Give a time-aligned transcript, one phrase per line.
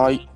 [0.00, 0.28] はい。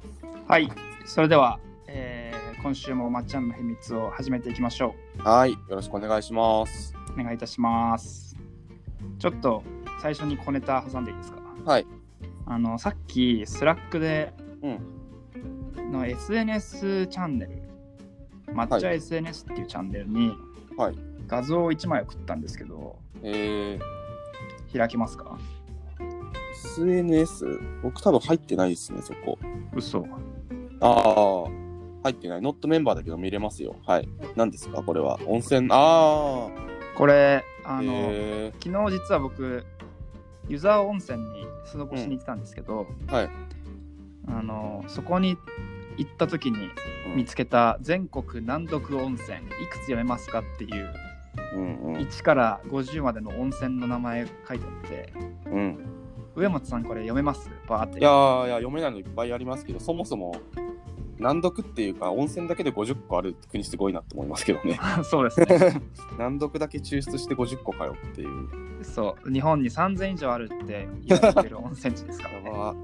[0.48, 0.68] はい、
[1.04, 4.94] それでは、えー今週も MATCHAの秘密を始めていきましょう。
[5.18, 5.52] はい。
[5.52, 6.94] よろしくお願いします。
[7.16, 7.20] う。
[7.20, 8.36] お願いいたします。
[9.20, 9.62] ちょっと
[10.00, 11.38] 最初に小ネタ挟んでいいですか？
[11.64, 11.86] はい。
[12.46, 14.32] あの、さっき Slack で
[14.62, 15.92] うん。
[15.92, 17.62] の SNS チャンネル、
[18.54, 20.32] MATCHA SNS っていうチャンネルに
[20.76, 20.94] はい。
[21.28, 23.78] 画像を1枚送ったんですけど、え
[24.76, 25.36] 開きますか？
[25.61, 25.61] ー、
[26.66, 27.60] SNS?
[27.82, 29.38] 僕多分入ってないですね、そこ。
[29.74, 30.06] 嘘。
[30.80, 31.50] ああ。
[32.04, 32.40] 入ってない。
[32.40, 33.76] ノットメンバーだけど見れますよ。
[33.86, 34.08] はい。
[34.36, 34.82] 何ですか？
[34.82, 35.18] これは。
[35.26, 35.68] 温泉？
[35.70, 36.48] あ
[36.96, 37.76] これ、あ。
[37.78, 39.64] あの、え昨日実は僕、
[40.48, 43.30] 湯沢温泉にスノボしに行ってたんですけど、ー、はい。
[44.28, 45.36] あのそこに
[45.96, 46.58] 行った時に
[47.08, 50.94] うん見つけた全国難読温泉いくつ読めますかっていう
[51.54, 51.96] うんうん。
[51.96, 55.12] 1から50までの温泉の名前書いてあって
[55.46, 55.78] うん。
[56.34, 57.50] 上松さんこれ読めます？
[57.68, 60.34] バーっていやーいや、読めないのいっぱいありますけど、そもそも、
[61.18, 64.78] 難読っていうか、温泉だけで50個ある国すごいなって思いますけどね。
[65.04, 65.80] そうですね
[66.18, 68.48] 難読だけ抽出して50個かよっていう。
[68.82, 72.74] そう日本に3000以上あるって言われてる温泉地ですから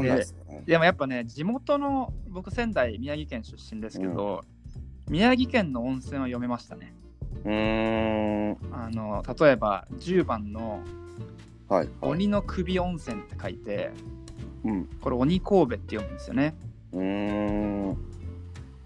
[0.00, 0.62] ね ですね。
[0.64, 4.42] でもやっぱね地元の僕仙台宮城県出身ですけど、
[5.10, 6.94] 宮城県の温泉は読めましたね
[7.44, 8.56] うーん。
[8.72, 10.80] あの例えば10番の
[11.68, 11.88] はい、はい。
[12.00, 13.90] 鬼の首温泉って書いて
[14.64, 14.88] うん。
[15.00, 16.54] これ鬼神戸って読むんですよね
[16.92, 17.96] うーん。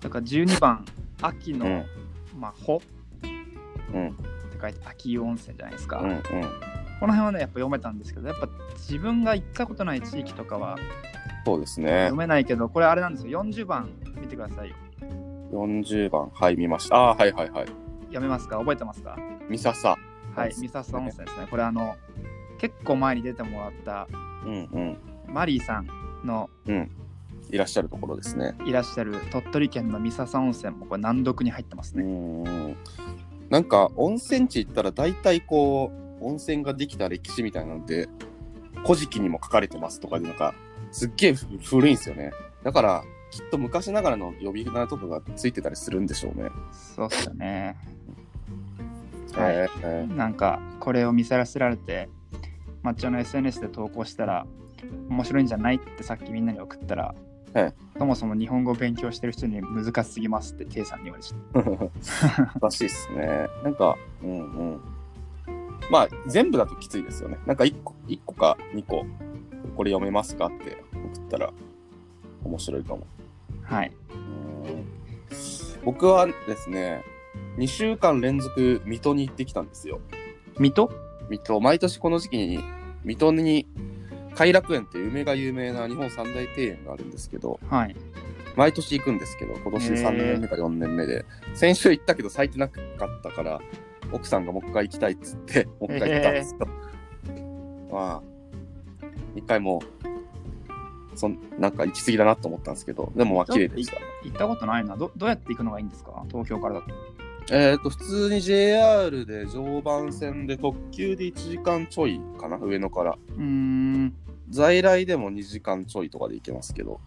[0.00, 0.84] だから12番
[1.20, 1.84] 秋の、うん
[2.40, 2.80] まあ穂
[3.94, 4.08] うん。
[4.08, 4.16] って
[4.60, 6.10] 書いて秋湯温泉じゃないですか、うん。
[6.10, 6.20] うん。
[6.20, 10.76] この辺はねやっぱ読めたんですけどやっぱ自分が行ったことない地域とかは
[11.44, 12.14] そうですね読。
[12.16, 14.76] めないけどこれあれなんですよ40番見てくださいよ
[15.52, 16.96] 40番、はい、見ました。
[16.96, 17.66] あはいはいはい。
[18.06, 18.58] 読めますか？
[18.58, 19.16] 覚えてますか？
[19.48, 19.96] 三笹。
[20.34, 21.96] はい三笹温泉ですねこれあの
[22.62, 24.08] 結構前に出てもらった
[24.46, 24.96] うんうん。
[25.26, 25.88] マリーさん
[26.24, 26.48] の
[27.50, 28.54] いらっしゃるところですね。
[28.64, 32.76] いらっしゃる鳥取県の三笹温泉もこれ難読に入ってますね、ん。
[33.50, 38.08] なんか、温泉地行ったら大体こう、温泉ができた歴史みたいなので、
[38.84, 40.54] 古事記にも書かれてますとかで、なんか、
[40.92, 41.34] すっげえ
[41.64, 42.32] 古いんですよね。
[42.62, 46.50] だから、きっと昔ながらの呼び名とかがついてたりするんでしょうね。
[46.70, 47.76] そうっすよね
[49.34, 52.10] はいえーえーなんかこれを見せらせられて
[52.82, 54.46] 抹茶の SNS で投稿したら
[55.08, 57.14] 面白いんじゃないってさっきみんなに送ったら、
[57.54, 61.58] はいそもそも日本語を勉強してる人に難しすぎますってテイさんに言われちゃ
[62.56, 63.46] っ らしいですね。
[63.62, 64.80] なんか、うんうん。
[65.90, 67.38] まあ、全部だときついですよね。
[67.46, 69.04] なんか1個、一個か2個、
[69.76, 71.52] これ読めますかって送ったら
[72.42, 73.06] 面白いかも。
[73.68, 73.92] たはい
[74.66, 74.84] うん
[75.84, 77.02] 僕はですね、
[77.58, 80.00] 2週間連続水戸に行ってきたんですよ。
[80.58, 81.11] 水戸？
[81.28, 82.58] 水戸、毎年この時期に
[83.04, 83.66] 水戸に
[84.34, 87.96] 偕楽園っていう梅が有名な日本三大庭園があるんですけど、はい。
[88.56, 91.24] 毎年行くんですけど、今年へー3年目か4年目で、
[91.54, 93.60] 先週行ったけど咲いてなかったから、
[94.12, 96.68] 奥さんがもう一回行きたいっつって、 もう一回行ったんですよ。
[97.90, 98.22] まあ、
[99.34, 99.82] 一回も
[101.14, 103.98] う、そんなんか行き過ぎだなと思ったんですけど、でもまあ綺麗でした。
[104.24, 104.96] 行ったことないな。
[104.96, 106.24] どどうやって行くのがいいんですか？
[106.30, 106.86] 東京からだと
[107.50, 113.18] えっ、と、普通に JR で常磐線で特急で1時間ちょいかな、上野から。
[113.36, 114.14] うーん
[114.50, 117.00] 在来でも2時間ちょいとかで行けますけど。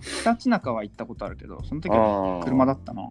[0.00, 3.08] ひたちなかは行ったことあるけどその時は車だったな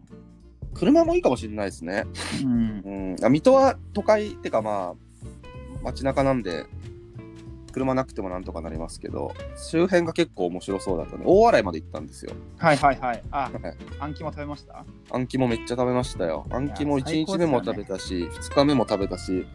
[0.73, 2.05] 車もいいかもしれないですね。
[2.43, 3.25] うんうん。
[3.25, 4.95] あ水戸は都会ってかまあ、
[5.83, 6.65] 街中なんで、
[7.71, 11.23] 車なくてもなんとかなりますけど、周辺が結構面白そうだったね。
[11.25, 12.33] 大洗まで行ったんですよ。
[12.57, 13.51] はいはいはいあはい
[13.99, 14.85] あんきも食べました？
[15.11, 16.45] あん肝めっちゃ食べましたよ。
[16.49, 19.45] あん肝いや1日目も食べたし、2日目も食べたし、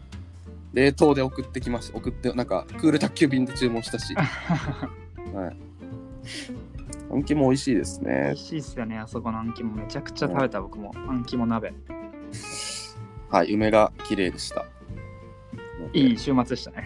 [0.73, 1.97] 冷凍で送ってきました。
[1.97, 4.13] 送って、なんか、クール宅急便で注文したし。
[4.15, 4.21] は
[5.47, 5.57] い。
[7.09, 8.41] あん肝美味しいです美ね味。
[8.43, 11.73] しいっすよねあそこのあんきもめちゃくちゃ食べた僕もあんきも鍋
[13.29, 14.65] はい、梅が綺麗でした。
[15.93, 16.85] いい週末でしたね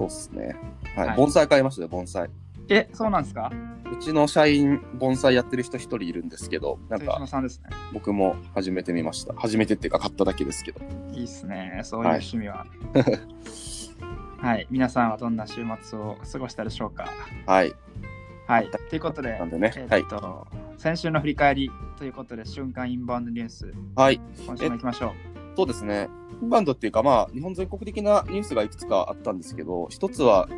[0.00, 0.56] そうっすね。
[0.96, 2.30] はい、はい盆栽買いましたよ、盆栽。
[2.68, 3.50] えそうなんですか？
[3.92, 9.34] うちの社員、盆栽やってる人一人いるんですけど、なん豊か島さんですね僕も始めてみました。
[9.34, 10.80] 始めてっていうか買っただけですけど。
[11.12, 12.66] いいっすね、そういう趣味は。
[14.38, 17.08] はい、皆さんはどんな週末を過ごしたでしょうか？
[17.46, 17.74] はい。
[18.46, 20.04] はい、ということでな、んでねえ、はいっ。
[20.06, 20.46] と、
[20.78, 24.20] 先週の振り返りということで、瞬間インバウンドニュース、はい。
[24.46, 25.29] 今週も行きましょう。
[25.56, 26.08] そうですね。
[26.42, 30.48] インバウンドっていうか、まあ、日本全国的なニュースがいくつかあったんですけど、一つは、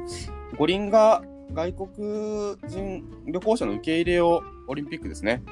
[0.58, 1.22] 五輪が
[1.52, 5.42] 外国人旅行者の受け入れを、オリンピックですね。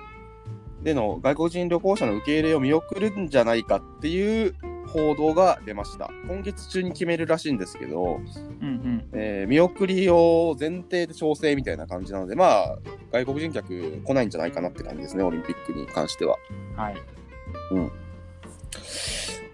[0.83, 4.55] での外国人旅行者の受け入れを見送るんじゃないかっていう
[4.87, 6.11] 報道が出ました。
[6.27, 8.21] 今月中に決めるらしいんですけど、
[8.61, 9.09] うんうん。
[9.13, 12.79] えー見送りを前提で調整みたいな感じなので、まあ、
[13.13, 16.37] 外国人客来ないんじゃないかなって感じですね、オリンピックに関しては。
[16.77, 16.95] はい。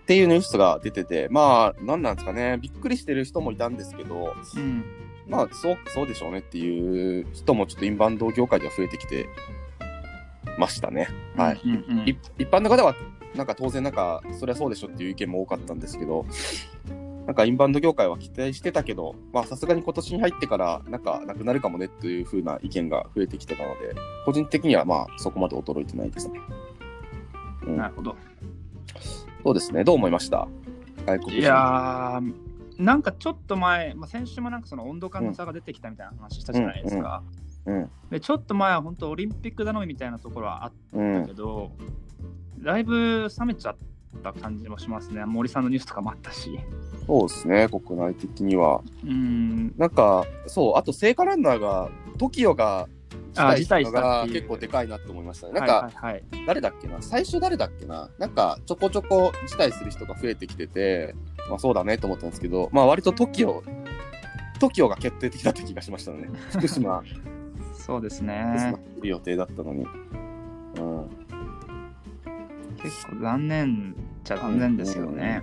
[0.06, 4.84] っていうニュースが出てて、まあ、なんなんですかね、びっくりしてる人もいたんですけど、うん。
[5.26, 9.26] まあ、そう、そうでしょうねっていう人もちょっとインバウンド業界では増えてきて
[10.60, 11.08] ましたね。
[11.36, 11.60] はい。
[11.64, 12.94] うんうんうん一一般の方は、
[13.34, 16.24] なんか当然なんか、そりゃそうでしょっていう意見も多かったんですけど、
[17.26, 26.40] なんかインバウンド業界は期待してたけど、まあさすがに今年に入ってから、なんかなくなるかもねという風な意見が増えてきてたので、個人的にはまあそこまで驚いてないですね。
[27.66, 28.14] うんなるほど。
[29.46, 29.84] そうですね。
[29.84, 30.48] どう思いました？
[31.06, 31.40] 外国人。
[31.40, 32.34] いやー、
[32.82, 37.22] なんかちょっと前、まあ、先週もなんかその温度感の差が出てきたみたいな話したじゃないですか。
[37.66, 37.90] うん。
[38.10, 41.34] でちょっと前は本当オリンピック頼みみたいなところはあっうんたけ。
[41.34, 41.70] ど、
[42.58, 43.76] だいぶ冷めちゃっ
[44.24, 45.24] た感じもしますね。
[45.24, 46.58] 森さんのニュースとかもあったし。
[47.06, 47.68] そうですね。
[47.68, 48.80] 国内的には。
[49.04, 49.72] うん。
[49.76, 51.88] なんか、そう、あと聖火ランナーが、
[52.18, 52.88] TOKIO があ
[53.36, 55.52] 辞退したのが結構でかいなって思いましたね。
[55.54, 56.24] なんか、はいはいはい。
[56.46, 57.00] 誰だっけな？
[57.00, 58.10] 最初誰だっけな？
[58.18, 61.14] なんかちょこちょこ辞退する人が増えてきてて、
[61.48, 63.62] まあそうだねと思ったんですけど、まあ割と TOKIO、
[64.58, 66.28] TOKIO が決定的だった気がしましたね。
[66.50, 67.02] 福島、
[67.74, 68.32] そうです福島
[68.72, 68.84] ね。
[68.96, 69.86] 来る予定だったのに。
[70.78, 71.08] うん。
[72.82, 75.42] 結構残念っちゃ残念ですよね。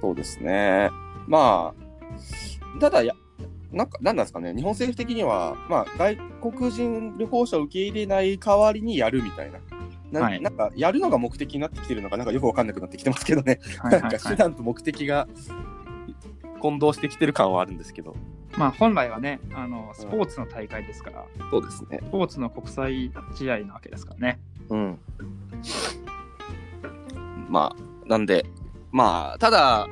[0.00, 0.90] そうですね。
[1.26, 1.74] ま
[2.76, 3.14] あ、ただや、
[3.72, 6.16] なんか、なんなんですかね、日本政府的には、まあ、外
[6.52, 9.60] 国人旅行者を受け入れない代わりにやるみたいな。
[10.10, 13.60] なはいなんか、やるのが目的になってきてるのか、なんかよくわかんなくなってきてますけどね。
[13.78, 14.18] はいなんか。
[14.18, 15.28] 手段と目的が
[16.60, 18.16] 混同してきてる感はあるんですけど。
[18.56, 22.00] まあ本来はね、あのスポーツの大会ですから、そうですね。
[22.02, 24.40] スポーツの国際試合なわけですからね。
[24.68, 24.98] うん。
[27.48, 28.46] まあ、なんで、
[28.92, 29.88] まあ、ただ、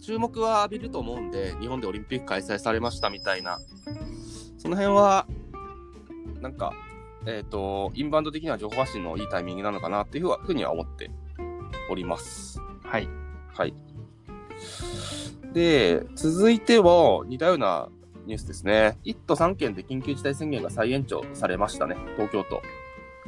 [0.00, 3.58] 注目は浴びると思うんで、日本でオリンピック開催されましたみたいな、
[4.58, 5.26] その辺は、
[6.40, 6.72] なんか、
[7.26, 11.10] えっ、と、インバウンド的には情報発信のいいタイミングなのかなっていうふうはふうには思って
[11.90, 12.60] おります。
[12.82, 13.08] はい。
[13.54, 13.74] はい。
[15.52, 17.88] で、続いては似たような
[18.26, 18.96] ニュースですね。
[19.04, 22.62] 1都3県で緊急事態宣言が再延長されましたね、東京都。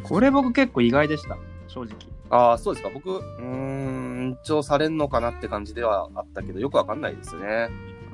[0.03, 1.37] これ僕結構意外でした、
[1.71, 1.97] 正直。
[2.31, 2.91] ああ、そうですか。
[2.93, 7.69] 僕、うーん、延長されんのかなって感じではあったけど、よくわかんないですね。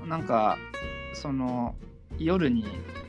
[0.06, 0.56] なんか、
[1.14, 1.74] その
[2.18, 2.64] 夜に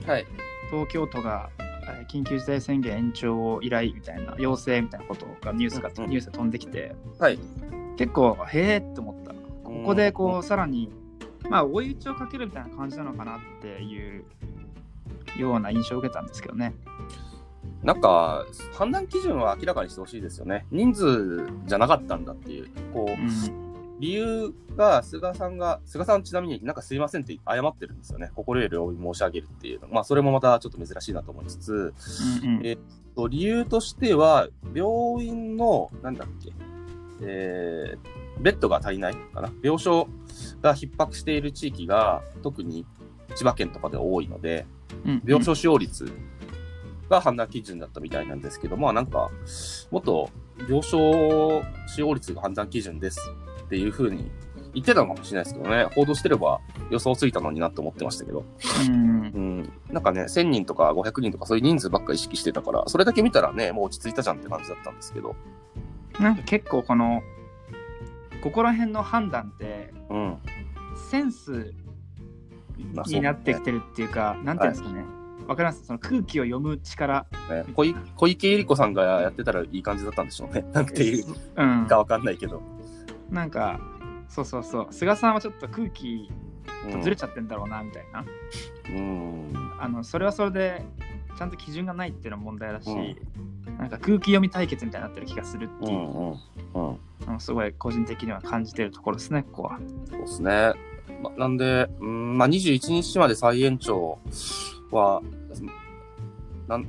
[0.06, 0.26] はい。
[0.72, 7.40] 東京都がえー緊急事態宣言延長を依頼みたいな、要請みたいなことがニュースが、うんうんニュースで飛んできて、はい。
[7.98, 9.34] 結構、へえって思った。
[9.64, 10.90] ここでこうう、さらに、
[11.50, 14.26] まあ、追い打ちをかけるみたいな感じなのかなっていう
[15.38, 16.74] ような印象を受けたんですけどね。
[17.83, 20.65] ん、なんか、判断基準は明らかにしてほしいですよね。
[20.71, 22.69] 人数じゃなかったんだっていう。
[22.94, 23.68] こう、うん
[24.00, 28.31] 理由が、菅さんが、菅さんちなみになんかすいませんって謝ってるんですよね。
[28.35, 29.88] 心よりお申し上げるっていうの。
[29.88, 31.94] まあ、それもまたちょっと珍しいなと思いつつ、
[32.44, 32.77] うんうんえ
[33.15, 36.53] と理由としては、病院の、なんだっけ、
[37.21, 39.51] えー、ベッドが足りないかな。
[39.63, 40.07] 病床
[40.62, 42.85] が逼迫している地域が、特に
[43.35, 44.68] 千葉県とかで多いので、
[45.06, 46.12] うん病床使用率
[47.09, 49.30] が判断基準だったみたいなんですけど、まあなんか、
[49.92, 50.88] もっと病床
[51.88, 53.19] 使用率が判断基準です
[53.65, 54.30] っていうふうに
[54.74, 58.46] 言ってたのかもしれないですけどね、報道してれば予想ついたのになって思ってましたけど。
[58.88, 65.36] うんうん、なんかね、1000人とか500人とかそういう人数ばっか意識してたから、それだけ見たらね、もう落ち着いたじゃんって感じだったんですけど。
[66.20, 67.22] なんか結構この
[68.41, 70.38] ここら辺の判断ってうん。
[71.10, 71.74] センス
[73.08, 75.03] になってきてるっていうか、なんていうんですかね、
[75.48, 75.86] わかります？
[75.86, 80.66] その空気を読む力、ね、小い小池百合子さんがやってたらいい感じだったんでしょうね。
[80.74, 81.25] なんていう
[81.56, 82.62] うん、かわかんないけど。
[83.30, 83.80] なんか
[84.30, 86.30] そうそうそう菅さんはちょっと空気
[86.86, 88.25] うんとずれちゃってんだろうなみたいな、
[88.89, 89.72] うん。
[89.80, 90.86] あのそれはそれで
[91.38, 92.88] ちゃんと基準がないっていうのも問題だし、
[93.77, 96.00] なんか空気読み対決みたいになってる気がするっていう、
[96.74, 96.89] うん
[97.32, 97.39] うん。
[97.39, 99.80] すごい個人的には感じてるところですねここは。
[100.10, 100.74] そうですね。
[101.22, 104.20] ま、なんで、うん、まあ、21日まで再延長
[104.92, 105.22] は、
[106.68, 106.88] なん、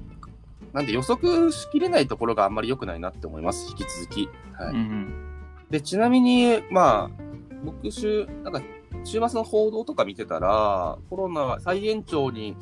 [0.72, 4.28] なんで予測しきれないところがあんまり良くないなって思います、引き続き。
[4.52, 4.74] はい。
[4.74, 5.24] うん
[5.70, 7.22] で、ちなみに、まあ、
[7.62, 8.62] 僕、週、なんか、
[9.04, 12.56] 週末の報道とか見てたら、コロナが再延長に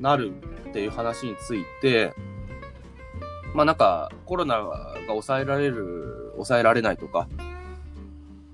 [0.00, 0.32] なる
[0.68, 2.12] っていう話について、
[3.54, 7.28] まあなんか、コロナが抑えられる、抑えられないとか、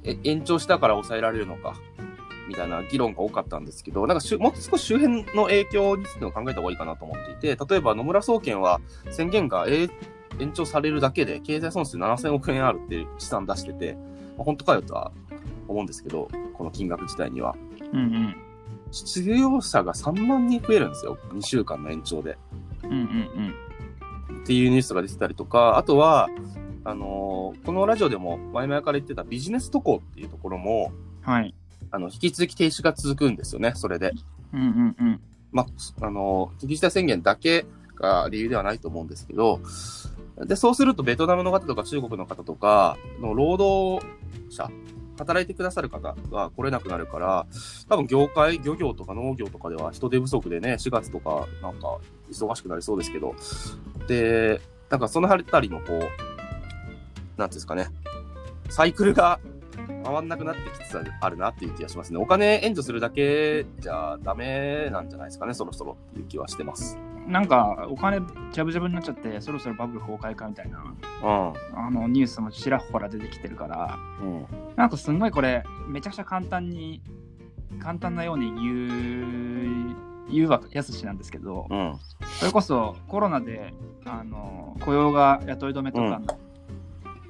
[0.04, 1.74] え延長したから抑えられるのか、
[2.48, 9.90] みたいな議論が多かったんですけど、なんかもっと少し周辺の影響についても考えた方がいいかなと思っていて、例えば野村総研は宣言が、えー
[10.40, 13.94] 延長されるだけで経済損失7000億円あるっていう試算出してて、
[14.36, 15.10] まあ本当かよとは
[15.66, 17.56] 思うんですけど、この金額自体には。
[17.92, 18.36] うんうん。
[18.90, 21.18] 失業者が3万人増えるんですよ。
[21.32, 22.38] 2週間の延長で。
[22.84, 23.54] うんうん
[24.42, 26.28] っていうニュースが出てたりとか、あとは、
[26.84, 30.92] あのーこのラジオでも前々から言ってたビジネス渡航っていうところも、
[31.26, 31.32] うん。
[31.32, 31.54] はい。
[31.90, 34.12] あの、引き続き停止が続くんですよね、それで。
[34.52, 35.20] うんうんうん。
[35.52, 35.66] ま
[36.00, 37.66] あ、あのー緊急事態宣言だけ
[37.96, 39.60] が理由ではないと思うんですけど、
[40.46, 44.06] で、そうするとベトナムの方とか中国の方とかの労働
[44.50, 44.70] 者、
[45.18, 47.46] 働いてくださる方が来れなくなるから、
[47.88, 51.98] 多分業界、漁業とか農業とかでは人手不足でね、4月とかなんか
[52.30, 53.34] 忙しくなりそうですけど、
[54.06, 56.14] で、なんかそのあたりもこう、なんてい
[57.42, 57.88] うんですかね、
[58.70, 59.40] サイクルが
[60.04, 62.18] 回んなくなってきつつあるなっていう気がしますね。
[62.18, 66.98] お金援助するだけじゃダメなんじゃないですかね、そろそろっていう気はしてます。
[67.26, 68.20] なんか、お金
[68.52, 71.52] ジャブジャブになっちゃって、そろそろバブル崩壊かみたいな、うん。
[71.78, 74.46] あの、ニュースもちらほら出てきてるから、うん。
[74.76, 77.02] なんかすんごいこれ、めちゃくちゃ簡単に、
[77.80, 79.96] 簡単なように言う、
[80.30, 81.98] 言うはやすしなんですけど、うん。
[82.38, 86.38] それこそコロナであの雇用が雇い止めとかの、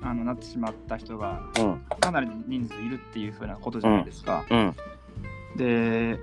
[0.02, 1.80] あのなってしまった人がうん。
[2.00, 4.44] かなりの人数いるっていうふうなことじゃないですか。
[4.50, 4.74] うん。
[5.56, 6.18] で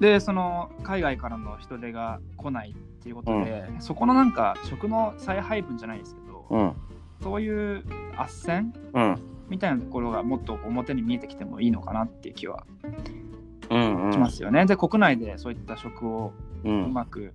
[0.00, 6.72] でその海外からの人手が来ないっていうことで、そこのなんか食の再配分じゃないですけど、うん。
[7.22, 7.84] そういう
[8.16, 9.20] 斡旋うん。
[9.48, 12.64] みたいなところがもっと表に見えてきてもいいのかなっていう気は
[13.68, 13.78] う
[14.08, 14.12] ん。
[14.12, 14.64] しますよね。
[14.64, 16.32] で国内でそういった食を
[16.64, 16.68] う。
[16.68, 17.32] うんまく、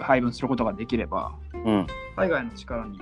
[0.00, 1.86] 配分することができればうん。
[2.16, 2.98] 海外の力に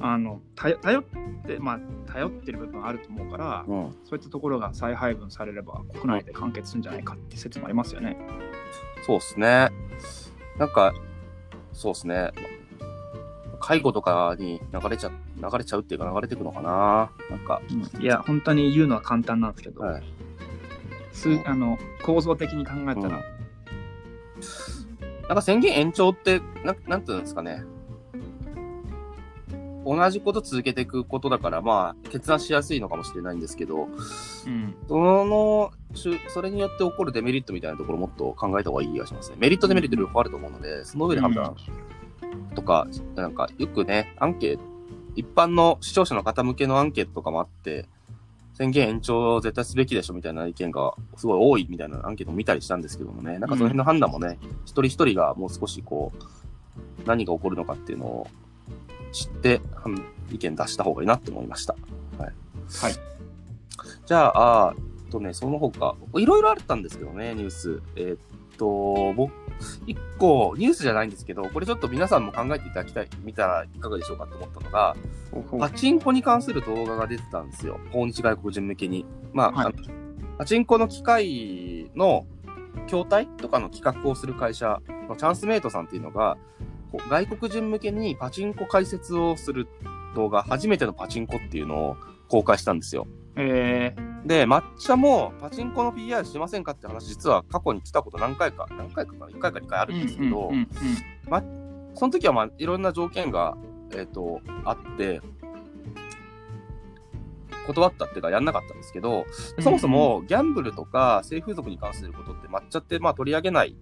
[0.00, 1.04] あの頼頼っ
[1.46, 3.96] て、まあ、頼ってる部分あると思うから、うん。
[4.04, 8.16] そういったところが再配分されれば国内で完結するんじゃないかって説もありますよね。
[9.06, 9.70] そうっすね。
[10.58, 10.92] なんか、
[11.72, 12.32] そうっすね。
[13.60, 17.10] 介護とかに流れちゃ、流れちゃうっていうか流れていくのかな。
[17.30, 17.60] なんか、
[18.00, 20.02] いや本当に言うのは簡単なんですけど、はい。
[21.12, 23.24] すあの構造的に考えたら、
[25.28, 27.64] なんか宣言延長って、なんなんていうんですかね。
[29.86, 33.84] 同じこと続けていくことだから、まあ、決断しやすいのかもしれないんですけど、
[34.46, 34.74] うん。
[34.88, 35.70] その、
[36.28, 39.36] それによって起こるデメリットみたいなところもっと考えた方がいい気がしますね。
[39.38, 41.54] メリット、デメリット両方あると思うので、その上で判断
[42.56, 44.62] とか、なんか、よくね、アンケート、
[45.14, 47.86] 一般の視聴者の方向けのアンケートとかもあって、
[48.54, 58.26] 宣言延長絶対すべきでしょみたいな意見がすごい多いみたいなアンケートも見たりしたんですけどもね、なんかその辺の判断もね、一人一人がもう少しこう、何が起こるのかっていうのを
[59.16, 59.62] 知って、
[60.30, 61.74] 意見出した方がいいなって思いました。
[62.18, 62.32] はい。
[62.82, 62.94] はい。
[64.04, 67.82] じゃあ、あーとね、その他、いろいろあったんですけどね、ニュース。
[67.96, 68.18] えーっ
[68.58, 69.32] と、僕、
[69.86, 74.96] 一個、ニュースじゃないんですけど、これちょっと皆さんも考えていただきたい、見たらいかがでしょうかって思ったのが、
[75.58, 77.80] パチンコに関する動画が出てたんですよ。
[77.92, 79.06] 訪日外国人向けに。
[79.32, 79.74] まあ、はい
[80.38, 82.26] パチンコの機械の
[82.86, 86.36] 筐体とかの企画をする会社のチャンスメイトさんっていうのが、
[87.08, 89.68] 外国人向けにパチンコ解説をする
[90.14, 91.96] 動画、初めてのパチンコっていうのを
[92.28, 93.06] 公開したんですよ。
[93.36, 100.66] えー、で、抹茶もパチンコの PR しませんかって話、実は過去に来たこと何回か、何回かかな ?1 回か2回あるんですけど、うんうんうん
[101.98, 103.56] その時はまあいろんな条件が、
[103.94, 105.22] えっ、と、あって、
[107.66, 109.24] 断ったっていうかやんなかったんですけど、
[109.56, 113.74] うんそもそもギャンブルとか性風俗に関することって抹茶ってまあ取り上げない、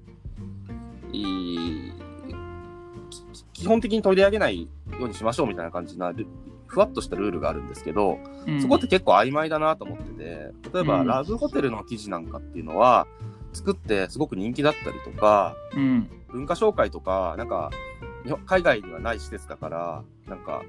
[3.55, 4.69] 基本的に取り上げないよ
[5.01, 6.27] うにしましょうみたいな感じなル
[6.67, 8.61] ふわっとしたルールがあるんですけど、うん。
[8.61, 11.07] そこって結構曖昧だなと思ってて、例えば、うん。
[11.07, 13.07] ラブホテルの記事なんかっていうのは、
[13.53, 16.11] 作ってすごく人気だったりとか、うん。
[16.29, 17.71] 文化紹介とか、なんか、
[18.47, 20.63] 海外にはない施設だから、なんか、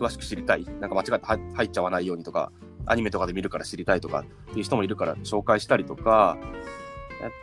[0.00, 2.50] 詳しく知りたい、なんか間違って入入っちゃわないようにとか、
[2.86, 6.48] アニメとかで見るから知りたいとかっていう人もいるから紹介したりとか、や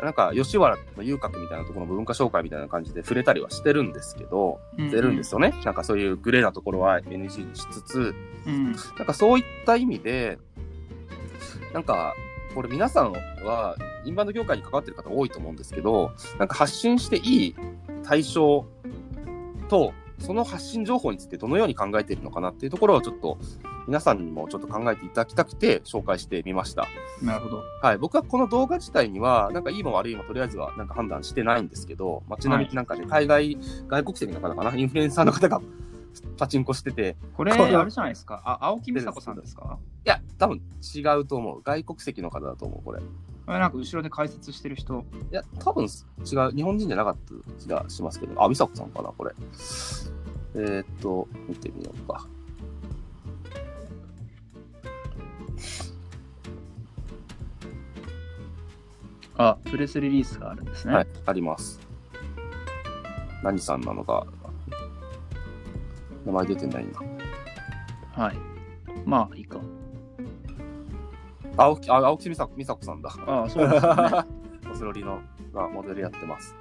[0.01, 5.53] なんか、吉原の遊郭みたいなところの文化紹介みたいな感じで触れたりはしてるんですけど、してるんですよね。
[5.63, 10.37] なんかそういうグレーなところは NG にしつつ、うんなんかそういった意味で、
[11.73, 12.13] なんか、
[12.55, 17.55] これ皆さんは、インバウンド業界に関わってる方多いと思うんですけど、なんか発信していい
[18.03, 18.65] 対象
[19.67, 23.37] と、その発信情報についてどのように考えているのかなっていうところをちょっと
[23.87, 26.87] 皆さんにもちょっと考えていただきたくて紹介してみました。
[27.23, 27.63] なるほど。
[27.81, 27.97] はい。
[27.97, 33.57] 僕はこの動画自体には、なんかいいも悪いもとりあえずはなんか判断してないんですけど、まあ、ちなみになんかね、海外、
[33.87, 35.61] 外国籍の方かな、インフルエンサーの方が
[36.37, 38.41] パチンコしてて、これ、あれじゃないですか？
[38.45, 39.79] あ、青木美沙子さんですか？
[40.05, 40.61] いや、多分
[40.95, 41.61] 違うと思う。
[41.63, 43.01] 外国籍の方だと思う、これ。
[43.57, 45.03] なんか後ろで解説してる人。
[45.31, 49.31] いや、多分違う、日本人じゃなかった気がしますけど、あ、美佐子さんかな、これ。
[50.53, 52.27] えー、っと、見てみようか。
[59.37, 60.93] あ、プレスリリースがあるんですね。
[60.93, 61.79] はい、あります。
[63.41, 64.27] 何さんなのか、
[66.25, 68.23] 名前出てないな。
[68.23, 68.37] はい。
[69.05, 69.59] まあ、いいか。
[71.59, 73.13] 青木、あ青木美佐美佐子さんだ。
[73.27, 74.25] ああ、そうですよね。
[74.71, 75.19] オスロリの
[75.53, 76.55] がモデルやってます。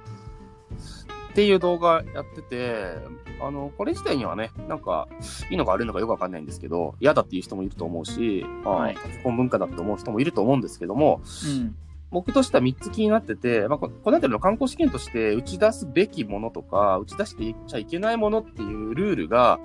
[1.31, 2.95] っていう動画やってて、
[3.41, 5.07] あの、これ自体にはね、なんか、
[5.49, 11.75] いいのか悪いのかよくわかんないんですけど、嫌だっていう人もいると思うし、まあ、はいパソコン文化だって思う人もいると思うんですけども、うん。
[12.11, 19.59] 僕としては3つ気になってて、まあ、ここの辺りの観光試験として打ち出すべきものとか、打ち出していっちゃいけないものっていうルールが、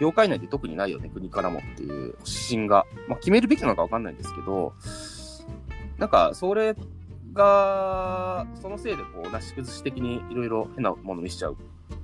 [0.00, 2.86] 業界内で特にないよね、国からもっていう指針が。
[3.06, 4.72] まあ、決めるべきなのかわかんないんですけど、
[5.98, 6.74] なんか、それ
[7.34, 11.56] が、そのせいでこう、なし崩し的にいろいろ変なものにしちゃう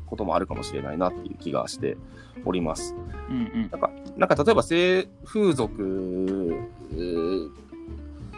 [0.06, 1.96] こともあるかもしれないなっていう気がして
[2.44, 2.94] おります。
[3.30, 3.68] うんうん。
[3.70, 6.68] なんか、なんか例えば性風俗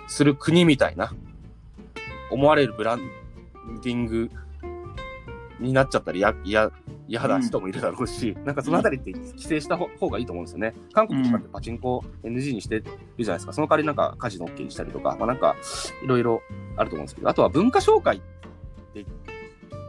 [0.07, 1.13] する国みたいな、
[2.33, 3.01] 思われるブラン
[3.83, 4.31] ディング
[5.61, 6.71] になっちゃったら嫌、
[7.09, 10.75] だ人もいるだろうし、なんかそのあたりって規制した方方がいいと思うんですよね。
[10.93, 12.85] 韓国とかってパチンコ NG にしてる
[13.19, 13.53] じゃないですか。
[13.53, 15.57] その代わりなんかカジノ OK にしたりとか、まあなんか
[16.03, 16.43] いろいろ
[16.77, 18.21] あると思うんですけど、あとは文化紹介っ
[18.95, 19.05] てっ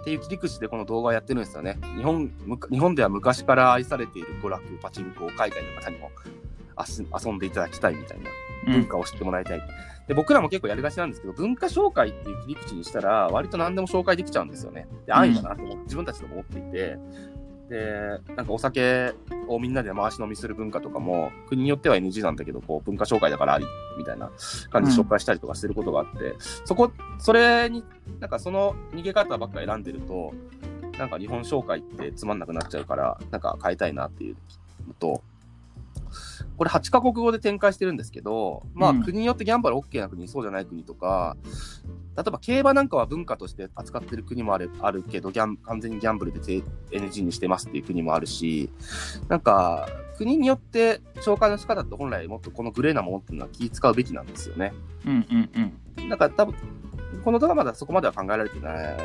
[0.06, 1.80] ていう切り口でこの動画をやってるんですよね。
[1.96, 2.30] 日本、
[2.70, 6.12] 日本では昔から愛されている娯楽、パチンコを海外の方にも
[6.78, 8.30] 遊んでいただきたいみたいな
[8.74, 9.62] 文化を知ってもらいたい。
[10.08, 14.88] で、僕らも結構やりがちなんですけど、文化紹介っていう切り口にしたら、割と何でも紹介できちゃうんですよね。
[15.06, 16.98] で、安易だなと思って、自分たちでも思っていて、
[17.70, 19.14] で、なんかお酒
[19.48, 23.66] をみんなで回し飲みする文化とかも、国によっては NG なんだけど、こう、文化紹介だからあり、
[23.98, 24.30] みたいな
[24.70, 27.84] 感じで紹介したりとかしてることがあって、そこ、それに、
[28.20, 30.34] なんかその逃げ方ばっか選んでると、
[30.98, 34.36] なんか日本紹介ってつまんなくなっちゃうから、なんか変えたいなっていう
[34.88, 35.24] のと、
[36.58, 41.36] これ8カ国語で展開してるんですけど、まあうん国によってギャンブル OK な国、そうじゃない国とか、
[42.16, 48.70] 例えば競馬なんかは文化として扱ってる国もあるあるけど、ギャン完全にギャンブルでて NG にしてますっていう国もあるし、
[49.30, 49.88] なんか
[50.18, 54.74] 国によって紹介の仕方って本来もっとこのグレーなものっていうのは気使うべきなんですよね。
[55.06, 55.50] うんうん
[55.98, 56.10] うん。
[56.10, 56.56] なんか多分、
[57.24, 58.98] この動画まだそこまでは考えられてない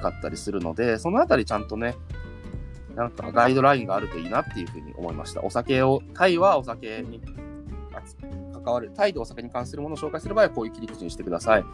[0.00, 1.96] かったりするので、そのあたりちゃんとね、
[3.00, 5.42] なんかガイドラインがあるといいなっていうふうに思いました。
[5.42, 7.20] お酒を、タイはお酒に
[8.52, 11.64] 関わる、タイでお酒に関するものを紹介する場合はこういう切り口にしてください。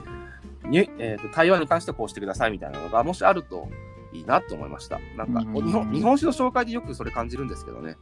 [0.69, 3.69] にえーと台湾に関してはこうしてくださいみたいなのが、もしあると
[4.13, 4.99] いいなと思いました。
[5.17, 7.97] なんか、うん日本日本酒の紹介でよくそれ感じるんですけどね。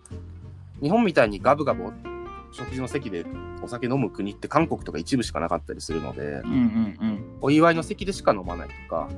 [0.83, 1.85] 日本みたいにガブガブ
[2.53, 3.25] 食事の席で
[3.63, 7.39] お酒飲む国って韓国とか一部しかなかったりするので、うんうんうん。
[7.41, 9.09] お祝いの席でしか飲まないとか、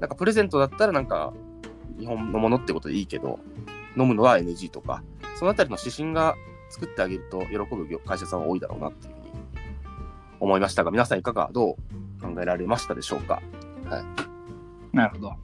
[0.00, 1.32] なんかプレゼントだったらなんか
[2.02, 3.38] 日本のものってことでいいけど、
[3.96, 5.04] 飲むのは NG とか、
[5.38, 6.34] そのあたりの指針が
[6.68, 9.30] 作ってあげると喜ぶ業会社さんは多いだろうなっていうふうに
[10.40, 11.76] 思いましたが、皆さんいかがど
[12.20, 13.40] う考えられましたでしょうか？
[14.92, 15.34] なるほど。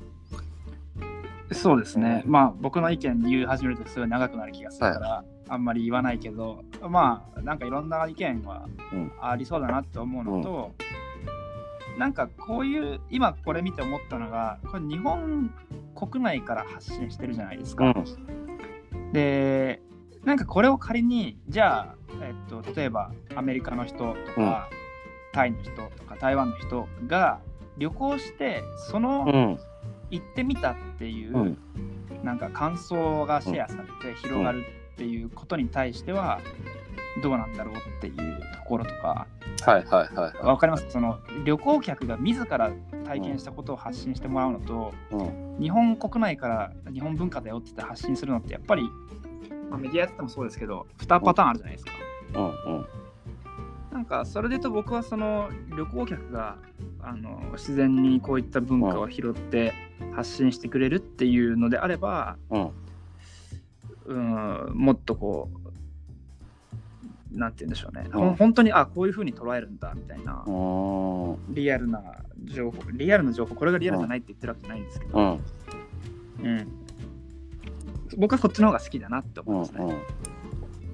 [1.52, 2.24] そうですね。
[2.26, 9.12] まあ、僕の意見言い始めるとすごい長くなる気がするから、あんまり言わないけど、まあ、なんかいろんな意見はうん。
[9.22, 10.72] ありそうだなって思うのと、
[11.96, 15.50] なんかこういう、今これ見て思ったのが、これ日本
[15.98, 17.86] 国内から発信してるじゃないですか。
[17.86, 19.12] うん。
[19.12, 19.82] で、
[20.24, 24.70] なんかこれを仮に、じゃあ、えっと、例えばアメリカの人とか、
[25.32, 27.40] タイの人とか台湾の人が
[27.78, 29.58] 旅行して、その、うん。
[30.10, 31.58] 行ってみたっていう、うん。
[32.22, 36.40] なんか感想がシェアされて広がるっていうことに対しては
[37.22, 39.26] どうなんだろうっていうところとか
[39.62, 40.86] はいはいはいはわかります？
[40.90, 42.70] その旅行客が自ら
[43.04, 45.14] 体験したことを発信してもらうのと、い。
[45.14, 45.58] うん。
[45.60, 48.82] 日本国内から日本文化だよって言って発信するのってやっぱり、
[49.70, 51.92] まあ、メディアやっててもそうですけど2パターンあるじゃないですか。
[52.34, 52.48] うんう
[52.80, 52.86] ん。
[53.90, 56.56] なんかそれでと僕はその旅行客が
[57.00, 59.72] あの自然にこういった文化を拾って
[60.14, 62.70] 発信してくれるっていうのであれば、うん。
[64.06, 65.67] うん、もっとこう
[67.32, 70.50] なんて言うんでしょうね、ほうんん本当にあこういうふうに捉えるんだみたいなう
[71.50, 71.54] ん。
[71.54, 72.02] リアルな
[72.44, 76.46] 情報リアルな情報これがリアルじゃないって言ってるわけじゃないんですけど、うん。
[76.46, 76.68] うん
[78.16, 79.78] 僕はこっちの方が好きだなって思いますね。
[79.80, 79.96] うんうん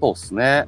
[0.00, 0.42] そうっすね。
[0.44, 0.66] は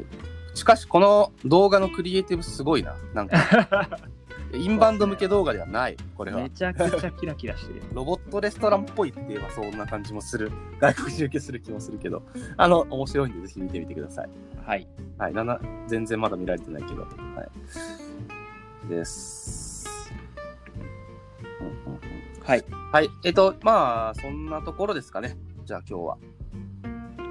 [0.00, 2.96] い、しかし、この動画のクリエイティブすごいな。
[3.14, 3.36] なんか、
[4.52, 6.50] インバウンド向け動画ではない、これはめ。
[6.50, 7.84] ちゃくちゃキラキラしてるよ。
[7.92, 10.50] ロボットレストランっぽいって言えばそんな感じもする。
[10.80, 12.22] 外国人受けする気もするけど、
[12.56, 14.30] あの、面白いんでぜひ見てみてください。
[14.66, 14.88] はい。
[15.18, 17.02] はい、なな全然まだ見られてないけど。
[17.02, 17.08] は
[18.86, 18.88] い。
[18.88, 20.10] です。
[21.60, 22.00] うんうんうん
[22.42, 22.64] はい。
[22.92, 23.08] はい。
[23.24, 25.36] えっと、まあ、そんなところですかね。
[25.64, 26.18] じゃあ今日は。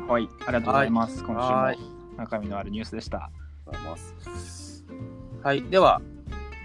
[0.07, 0.29] はい。
[0.45, 1.23] ありがとうございます。
[1.23, 3.17] 今はい週も中身のあるニュースでした。
[3.17, 3.29] あ
[3.67, 4.85] りがとうございます。
[5.43, 5.63] はい。
[5.63, 6.01] では、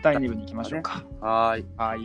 [0.05, 1.03] 第2部に行きましょうか。
[1.23, 1.67] はーい。
[1.79, 2.01] はい。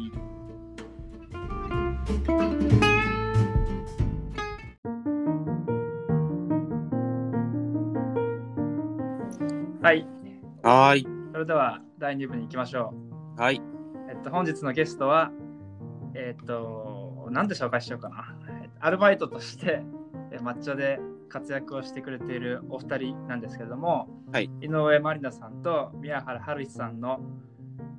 [9.81, 10.07] はい。
[10.63, 11.07] はーい。
[11.33, 12.93] それでは第2部に行きましょ
[13.35, 13.57] はい。
[13.57, 13.61] う。
[14.09, 15.33] えっと、本日のゲストは、
[16.15, 18.33] えっと、何で紹介しようかな。
[18.61, 19.83] えっとアルバイトとして、
[20.31, 27.21] え抹茶で活躍をしてくれているお二人なんですけれども、はい井上まりなさんと宮原春日さんの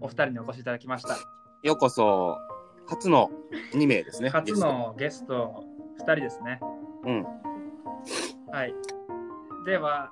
[0.00, 1.16] お二人にお越しいただきました。
[1.62, 2.36] ようこそ、
[2.86, 3.30] 初の
[3.74, 4.30] 2名ですね。
[4.30, 5.64] 初のゲスト
[5.98, 6.60] 2人ですね。
[7.04, 7.26] うん。
[8.50, 8.74] はい。
[9.64, 10.10] では、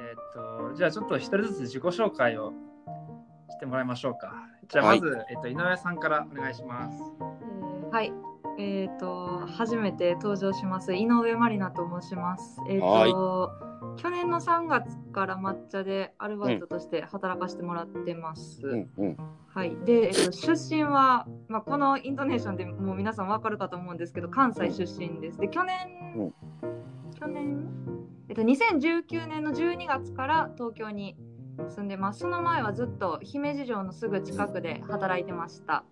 [0.00, 2.52] えーっと、じゃあちょっと一人ずつ自己紹介を
[3.50, 4.32] してもらいましょうか。
[4.68, 6.98] じゃあまず、えっと、井上さんからお願いします。
[7.20, 7.32] えー
[7.92, 8.31] はい。
[8.58, 10.94] えっ、と、初めて登場します。
[10.94, 12.60] 井上まりなと申します。
[12.68, 13.50] えっ、と、
[13.96, 18.66] 去年の3月から抹茶でアルバイトとして働かせてもらってます。
[18.66, 19.16] うんうん。
[19.48, 19.76] はい。
[19.84, 25.38] で、えっ、と、出身は、まあ、このイントネーションでもう皆さんわかるかと思うんですけど、関西出身です。
[25.38, 25.76] で、去年、
[26.16, 26.34] うん
[27.18, 27.68] 去年、
[28.28, 31.16] えっ、と、2019年の12月から東京に
[31.68, 32.20] 住んでます。
[32.20, 35.84] その前はずっと姫路城のすぐ近くで働いてました。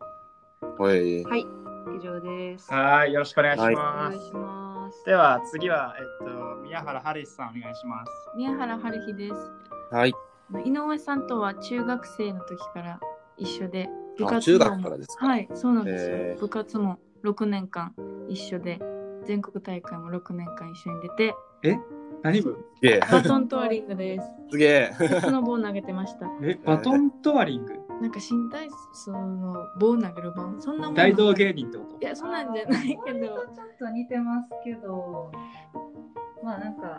[1.25, 1.60] はい。
[1.97, 2.73] 以上です。
[2.73, 4.17] はい、よろしくお願いしおます。
[4.17, 5.05] 願いします。
[5.05, 8.13] では次は、えっと、宮原春日さんお願いします。
[8.37, 9.35] 宮原春日です。
[9.91, 10.15] はい。
[10.65, 13.01] 井上さんとは中学生の時から
[13.37, 13.89] 一緒で、
[14.19, 15.27] 部あ、活動中学もからですか？
[15.27, 16.37] はい、そうなんですよ。
[16.41, 17.95] 部活も6年間
[18.29, 18.81] 一緒で、
[19.25, 21.79] 全国大会も6年間一緒に出て、え？
[22.23, 22.59] 何部？
[23.11, 24.27] バトントワリングです。
[24.51, 24.95] すげえ。
[24.99, 26.27] 鉄の棒を投げてました。
[26.43, 27.75] え、バトントワリング？
[28.01, 30.95] なんか新体操の棒を投げる棒、そんなもん。
[30.95, 32.07] 大道い芸人ってこと？
[32.07, 33.45] や、そんなんじゃないけど、ちょっ
[33.79, 35.31] と似てますけど、
[36.43, 36.99] まあなんか、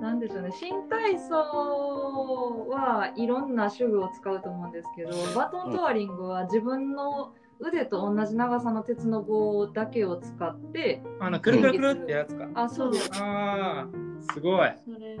[0.00, 12.48] なんでしょうね、新体操はいろんな手具を使うと思うんですけど、バトントワリングは自分の腕と同じ長さの鉄の棒だけを使って、あの、くるくるくるってやつか。
[12.54, 13.10] あ、そうです。
[13.12, 14.72] あー、すごい。
[14.84, 15.18] それ。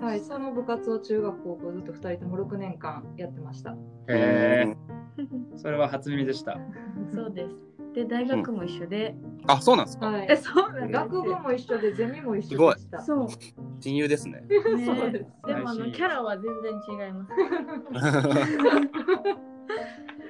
[0.00, 3.72] はい、その部活を中学高校ずっと2人とも6年間やってました。
[3.72, 3.76] へ
[4.08, 4.76] え、
[5.56, 6.58] それは初耳でした。
[7.14, 7.56] そうです。
[7.94, 10.06] で、大学も一緒で、あ、そうなんですか？
[10.06, 13.00] はいえ、そうなんです学部も一緒でゼミも一緒でした。
[13.00, 13.28] そう。
[13.80, 14.42] 親友ですね。
[14.76, 16.72] ね そうですでもあのキャラは全然
[17.06, 17.32] 違います。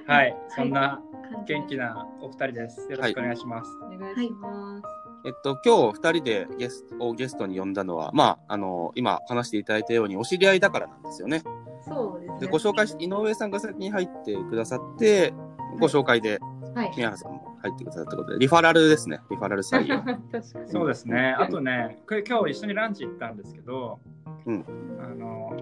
[0.06, 1.00] はい、そんな
[1.46, 2.90] 元気なお二人です。
[2.90, 3.70] よろしくお願いします。
[3.84, 4.99] お願いします。
[5.24, 11.42] えっと、今日二人でゲストをゲストに呼んだのは、まあ、あの、今話していただいたようにお知り合いだからなんですよね。
[11.86, 12.40] そうですね。
[12.40, 15.34] で、ご紹介し、井上さんが先に入ってくださって、
[15.78, 16.40] ご紹介で
[16.74, 16.92] はい。
[16.96, 19.20] 宮原さんも入ってくださったことで、リファラルですね。
[19.30, 19.98] リファラル採用。
[20.30, 20.68] 確かに。
[20.68, 21.34] そうですね。
[21.38, 23.98] あとね、これ今日一緒にランチ行ったんですけど、
[24.46, 24.64] うん
[25.00, 25.56] あの、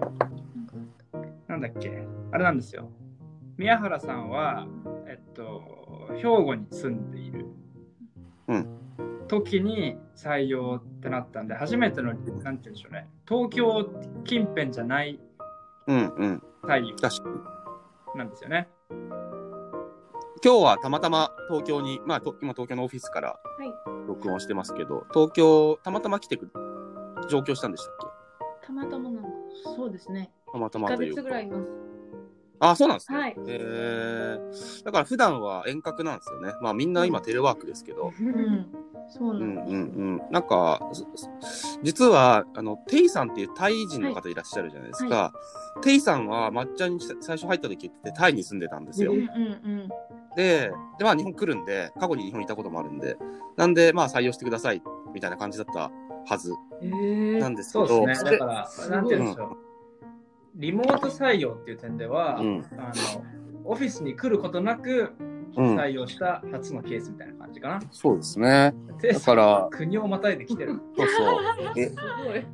[1.47, 2.89] なんだっけ、あれなんですよ。
[3.57, 4.67] 宮原さんは、
[5.07, 7.47] えっと、兵庫に住んでいる、
[8.47, 8.78] うん
[9.29, 13.89] 時に採用ってなったんで、初めての、なんて言うんでしょうね、東京
[14.25, 15.19] 近辺じゃない
[15.87, 16.43] うんうん。
[16.63, 18.17] 採用確かに。
[18.17, 18.67] なんですよね。
[20.43, 23.39] 今日はたまたま東京に、まあ、と今東京のオフィスから
[24.07, 26.51] 録音してますけど、東京、たまたま来てくる、
[27.29, 27.95] 上京したんでしたっ
[28.65, 29.29] たまたまなんか、
[29.75, 30.31] そうですね。
[30.45, 31.67] けたまた1ヶまという月ぐらいいます。
[32.59, 33.17] あ、そうなんですね。
[33.17, 36.53] はいえー、だから普段は遠隔なんですよね。
[36.61, 38.11] まあみんな今テレワークですけど。
[38.19, 38.67] うん。
[39.09, 39.73] そううなんんです。
[39.73, 39.83] うんう
[40.15, 40.21] ん。
[40.31, 45.33] なんか、す実は、あの、テイさんっていうタイ人の方いらっしゃるじゃないですか。
[45.81, 49.19] テイさんは抹茶に最初入った時ってタイに住んでたんですようん。
[49.19, 49.89] うん
[50.35, 53.17] で、で、まあ日本来るんで、過去に日本にいたこともあるんで、
[53.57, 54.81] なんで、まあ採用してください、
[55.13, 55.91] みたいな感じだった
[56.25, 58.05] はずえなんですけそうど。
[58.05, 58.31] ですね。
[58.31, 59.57] だから、すなんて言うんでしょう。
[60.55, 62.65] リモート採用っていう点では、うん。
[62.77, 63.23] あの
[63.65, 65.13] オフィスに来ることなく
[65.57, 65.75] うん。
[65.75, 67.81] 採用した初のケースみたいな感じかな。
[67.91, 68.73] そうですね。
[69.01, 70.79] でだから国をまたいで来てる。
[70.95, 71.73] そうそう。
[71.75, 72.45] えすごい。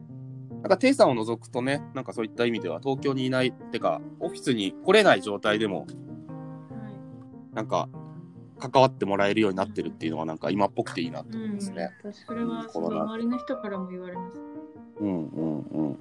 [0.61, 6.81] なんか、テイさんを除くとね、なんかそういった意味では、東京にいない、てか、オフィスに来れない状態でも、うん。
[6.81, 6.93] はい。
[7.53, 7.87] なんか、
[8.57, 11.91] 関わってもらえるようになってるっていうのは、なんか今っぽくていいなとうん思いますね。。
[12.13, 14.41] それはすごい周りの人からも言われます。
[15.01, 15.99] うんうんうん。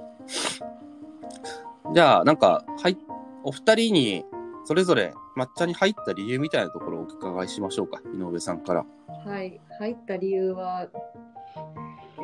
[1.94, 2.96] じゃあ、なんか、はい、
[3.42, 4.24] お二人に、
[4.64, 8.84] それぞれ抹茶に入った理由みたいなところをお伺いしましょうか、井上さんから。
[9.26, 10.88] はい、入った理由は、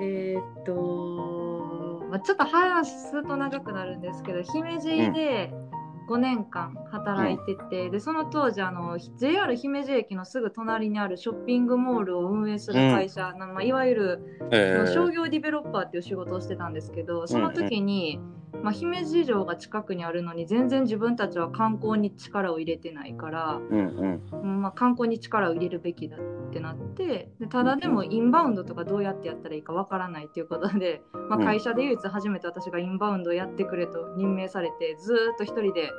[0.01, 5.53] えーっと、まあ、ちょっと話すと長くなるんですけど、姫路で
[6.09, 18.18] 5年間働いてて、でその当時あの、JR 姫路駅のすぐ隣にあるショッピングモールを運営する会社、なまあ、いわゆるえー、商業ディベロッパーっていう仕事をしてたんですけど、その時に、
[18.63, 24.21] まあ、姫路城が近くにあるのに全然自分たちは観光に力を入れてないから、うんうん。
[24.33, 26.21] うんまあ、観光に力を入れるべきだっ
[26.53, 31.45] てなってでただでもインバウンドとかどうやってやったらいいかわからないっていうことで、まあ、うん。
[31.45, 35.91] 会社で唯一初めて私がインバウンドをやってくれと任命されてずーっと一人で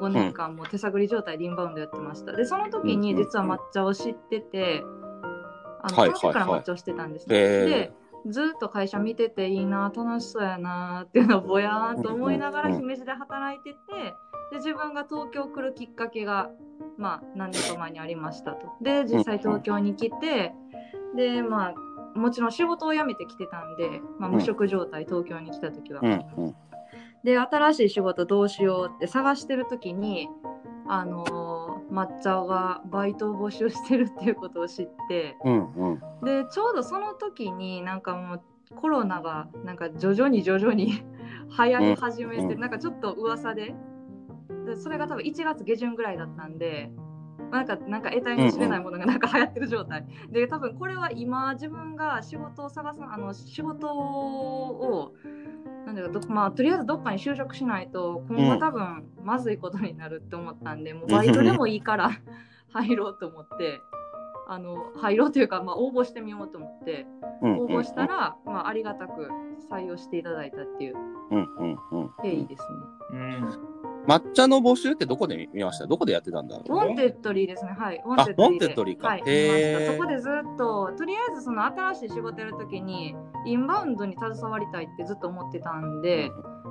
[0.00, 2.32] 5年間もう手探り状態でインバウンドやってました。
[2.32, 4.82] でその時に実は抹茶を知ってて
[5.82, 7.68] あのはいその時からはいはい抹茶をしてたんです、へー。
[7.68, 13.78] でずーっと会社見てていいな楽しそうやなっていうのをぼやーんと思いながら姫路で働いてて
[14.52, 16.50] で自分が東京来るきっかけが
[16.98, 18.68] まあ何年か前にありましたと。
[18.80, 20.52] で実際東京に来て
[21.16, 26.00] でまあもちろん仕事を辞めてきてたんで、まあ、無職状態、東京に来た時は。
[27.22, 30.28] で新しい仕事どうしようって探してる時に
[30.88, 31.45] あのー
[31.90, 36.00] 抹茶がバイトを募集してるっていうことを知ってうんうん。
[36.24, 38.42] でちょうどその時になんかもう
[38.74, 41.02] コロナがなんか徐々に徐々に流
[41.56, 43.74] 行り始めて、うんなんかちょっと噂で
[44.66, 46.90] でそれが多分1月下旬ぐらいだったんで。
[47.50, 55.14] なんかなんか得体の知れないものがなんか流行ってる状態、で多分これは今自分が仕事を探すあの仕事を
[55.96, 62.10] だろうどまあとりあえずどっかに就職しないと今後多分まずいことになるって思ったんで、もう バイトでもいいから
[62.72, 63.80] 入ろうと思って
[64.48, 67.06] あの入ろうというか、まあ、応募してみようと思って
[67.42, 69.28] うん応募したら、まあ、ありがたく
[69.70, 70.96] 採用していただいたっていう
[71.30, 72.10] うんうんうん。
[72.22, 72.68] 経緯ですね。
[73.12, 73.95] うん。
[74.06, 75.86] MATCHAの募集ってどこで見ました？
[75.86, 77.72] どこでやってたんだろ Wantedlyですね。
[77.78, 78.02] はい。
[78.04, 78.66] Wantedlyで。
[78.66, 79.20] Wantedlyかはい。
[79.86, 83.14] そこでずっと、とりあえずその新しい仕事やるときに、
[83.44, 86.30] インバウンドに携わりたいってずっと思ってたんで、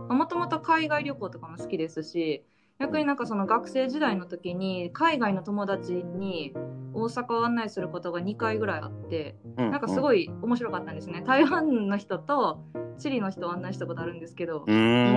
[0.10, 2.44] もともと海外旅行とかも好きですし、
[2.80, 6.54] 逆になんかその学生時代の時に海外の友達に
[6.94, 10.02] 大阪を案内することが2回ぐらいあって、うなんかすい。
[10.02, 11.24] ごい面白かったんですね。
[11.26, 12.64] 台湾の人と
[12.98, 14.60] チリの人を案内したことあるんですけど。
[14.60, 14.66] も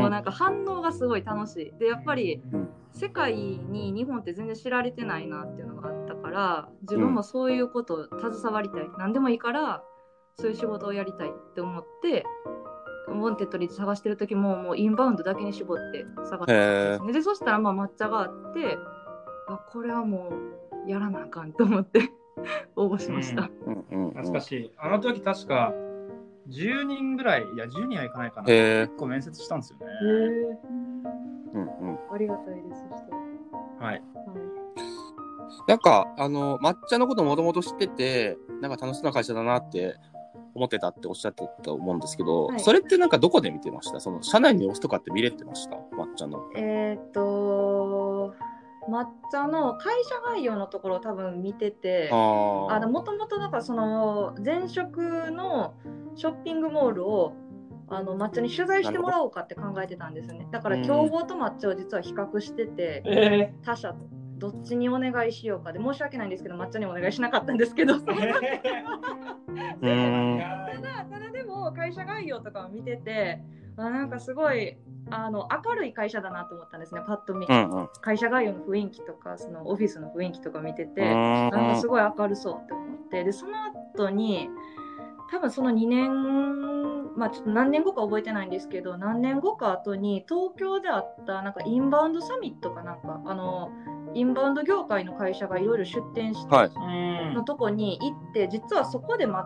[0.07, 1.79] うなんか反応がすごい楽しい。
[1.79, 8.89] で、やっぱりうん世界に日本って全然知られてないなっていうのがあったから、自分もそういうことを携わりたい。
[8.99, 9.85] 何でもいいから、
[10.37, 12.25] そういう仕事をやりたいって思って、
[13.09, 17.13] Wantedly 探してる時ももうインバウンドだけに絞って探してへたんですね。
[17.13, 18.79] で、そしたらまあ MATCHAがあって、
[19.49, 20.31] あ、これはも
[20.87, 22.11] うやらなあかんと思って
[22.77, 23.51] 応募しました。
[23.67, 24.11] うんうんうん。
[24.11, 24.73] 懐かしい。
[24.77, 25.73] あの時確か
[26.49, 28.47] 10人ぐらい、いや10人はいかないかな。
[28.47, 29.87] 結構面接したんですよね。
[31.55, 31.99] うんうん。
[32.13, 32.87] ありがたいです。
[32.91, 33.95] そしてはい。
[33.95, 34.03] はい
[35.67, 39.97] なんか、あの、抹茶のこともともと知ってて、なんか楽しそうな会社だなって
[40.59, 42.61] 思ってたっておっしゃってたと思うんですけど、はい。
[42.61, 44.01] それってなんかどこで見てました？
[44.01, 45.77] その、社内の様子とかって見れてました？
[45.97, 46.41] 抹茶の。
[46.57, 48.35] えーっと
[48.89, 55.75] 抹茶の会社概要のところを多分見ててああのもともとなんかその前職の
[56.17, 57.35] ショッピングモールを
[57.89, 60.49] あの抹茶に取材してもらおうかって考えてたんですよね。
[60.51, 60.87] だからうん。
[60.87, 63.97] 競合と抹茶を実は比較してて、え他社と
[64.39, 65.73] どっちにお願いしようか。
[65.73, 68.01] で申し訳ないんですけど抹茶にお願いしなかったんですけど。
[68.01, 68.19] ただ
[71.11, 73.43] ただでも会社概要とかを見てて
[73.77, 74.77] あなんかすごい
[75.11, 77.89] あの明るい会社だなと思ったんですねパッと見、うんうん。
[78.01, 81.07] 会社概要の雰囲気とかそのオフィスの雰囲気とか見てて、うん。
[81.07, 83.25] なんかすごい明るそうって思って。
[83.25, 83.53] でその
[83.95, 84.49] 後に
[85.31, 93.71] 多分その2年まあちょっと何年後か覚えてないんですけど何年後か後に東京であったなんかインバウンドサミットかなんかあの
[94.15, 96.71] インバウンド業界の会社がいろいろ出展して、はい。
[97.29, 97.35] うん。
[97.35, 99.45] のとこに行って実はそこで抹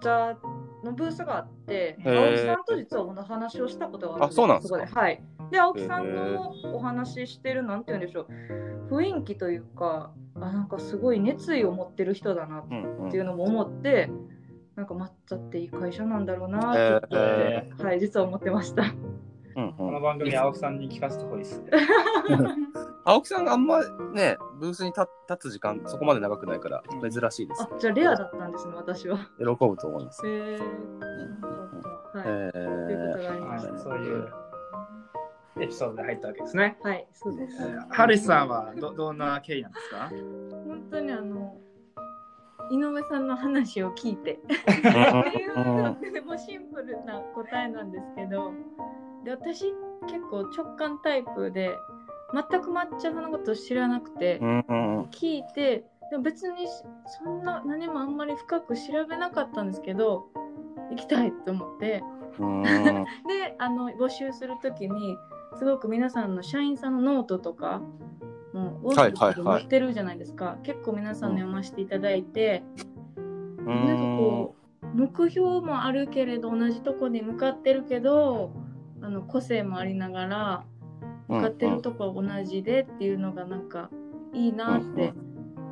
[0.00, 0.36] 茶
[0.84, 4.78] のブースがあって青木さんと実はお話をしたことがあるあそうなんですか。
[4.78, 5.00] そこで。
[5.00, 5.22] はい。
[5.50, 8.26] で青木さんのお話ししてるなんて言うんでしょう。
[8.90, 14.10] 雰囲気というかあなんかすごい熱意を持ってる人だなっうんうんていうのも思って、
[14.76, 18.84] なんか抹茶っていい会社なんだろうなって、えはい実は思ってました
[19.56, 20.02] うんこのうん。
[20.02, 21.62] 番組、青木さんに聞かせてほしいです。
[21.62, 21.70] ね。
[23.06, 23.80] 青木さんがあんま
[24.12, 27.78] ね、ブースに立立つ時間そこまで長くないから珍しいですあ。
[27.78, 29.18] じゃあレアだったんですね私は。
[29.38, 30.26] 喜ぶと思います。
[30.26, 30.58] へえ
[32.14, 34.32] はい、えということがありまはそういう
[35.60, 36.78] エピソードで入ったわけですね。
[36.82, 37.56] はいそうです、
[37.90, 40.08] ハリスさんはどどんな経緯なんですか？
[40.66, 41.56] 本当にあの
[42.70, 44.38] 井上さんの話を聞いて。
[44.66, 48.52] ーっていうのでもシンプルな答えなんですけど
[49.24, 49.64] で私
[50.06, 51.76] 結構直感タイプで
[52.32, 56.66] 全く抹茶のこと知らなくて聞いてでも別に
[57.06, 60.26] そんな何もあんまり深く調べなかったんですけど
[60.90, 62.02] 行きたいと思って。
[62.38, 62.62] うん。
[63.26, 65.16] であの募集する時に
[65.56, 67.80] すごく皆さんの社員さんのノートとか
[68.52, 72.62] もうはいはいはい載ってるじゃないですか、結構皆さんの読ませていただいて、
[73.16, 78.52] うなんかんこう目標もあるけれど同じとこに向かってるけど
[79.04, 80.64] あの個性もありながら
[81.28, 83.90] 向かってるとこは同じでっていうのがなんか
[84.32, 85.12] いいなって、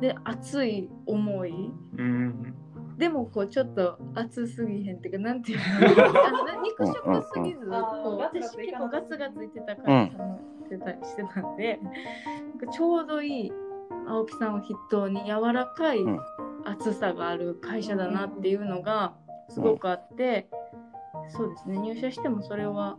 [0.01, 1.71] で熱い思い。
[1.97, 2.53] うん。
[2.97, 6.25] でもこうちょっと熱すぎへんっていうかなんていうの。
[6.25, 10.23] あのな肉食すぎずう私結構ガツガツいってたから頼
[10.65, 13.51] ってたりしてたんでなんかちょうどいい
[14.07, 16.19] 青木さんを筆頭に柔らかいうん。
[16.65, 19.13] 熱さがある会社だなっていうのが
[19.49, 20.47] すごくあって、
[21.29, 21.77] そうですね。
[21.77, 22.97] 入社してもそれは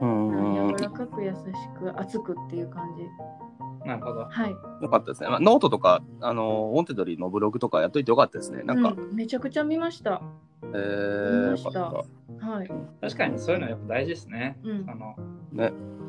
[0.00, 1.36] うん柔らかく優し
[1.78, 3.02] く熱くっていう感じ
[3.86, 4.26] なるほど。
[4.28, 4.50] はい
[4.82, 5.28] よかったですね。
[5.28, 8.62] まあ、ノートとか、あの、 Wantedly のブログとかやっといてよかったですね。
[8.64, 10.22] なんか、うんめちゃくちゃ見ました
[10.62, 12.04] えー。
[12.38, 14.58] はい、確かにそういうのやっぱ大事ですね。
[14.64, 15.16] うんあの、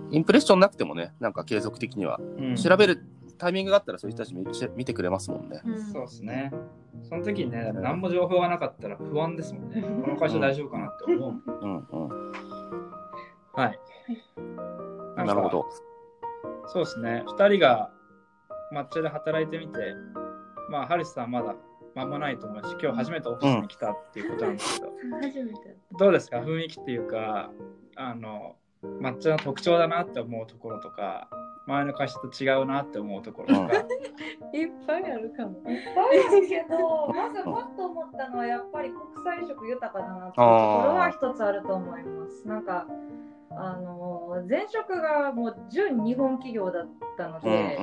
[0.09, 3.05] インプレッションなくてもね、なんか継続的には、うん調べる
[3.37, 4.45] タイミングがあったらそういう人たち見
[4.75, 5.61] 見てくれますもんね。
[5.63, 6.51] うんそうですね。
[7.03, 9.81] その時にね、何も情報がなかったら不安ですもんね。
[10.03, 11.43] この会社大丈夫かなって思う。
[11.61, 12.31] うんうん。
[13.57, 13.79] はい。
[15.15, 15.65] なるほど。
[16.67, 17.23] そうですね。
[17.27, 17.91] 2人が
[18.73, 19.95] 抹茶で働いてみて、
[20.69, 21.55] まあ、ハリスさんまだ
[21.95, 24.91] 間もないと思うし、今日初めてオフィスに来たっていうことなんですけど、
[25.21, 26.37] 初めてどうですか？
[26.37, 27.49] 雰囲気っていうか、
[27.95, 31.27] あの、抹茶の特徴だなって思うところとか、
[31.65, 33.73] 前の会社と違うなって思うところとか、
[34.53, 35.57] いっぱいあるかも。
[35.71, 40.45] いっぱいあるけど、まずパッと思ったのはやっぱり国際色豊かだなっていうところ
[40.95, 42.47] は一つあると思います。
[42.47, 42.85] なんか
[43.59, 47.77] あの前職がもう純日本企業だったのうんで、